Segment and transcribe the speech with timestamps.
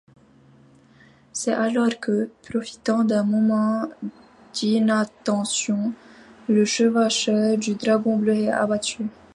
[1.31, 3.87] C'est alors que, profitant d'un moment
[4.51, 5.93] d'inattention,
[6.49, 9.05] le Chevaucheur du Dragon bleu est abattu.